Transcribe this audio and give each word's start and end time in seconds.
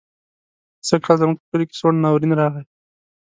سږکال 0.87 1.17
زموږ 1.21 1.37
په 1.41 1.45
کلي 1.51 1.65
کې 1.69 1.75
سوړ 1.79 1.91
ناورين 2.03 2.33
راغی. 2.39 2.63